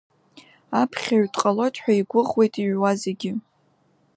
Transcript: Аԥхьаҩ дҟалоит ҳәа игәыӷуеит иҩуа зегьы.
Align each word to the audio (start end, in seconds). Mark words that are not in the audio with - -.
Аԥхьаҩ 0.81 1.25
дҟалоит 1.33 1.75
ҳәа 1.81 1.93
игәыӷуеит 1.99 2.53
иҩуа 2.63 2.91
зегьы. 3.01 3.31